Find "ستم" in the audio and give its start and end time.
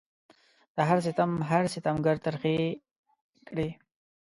1.05-1.31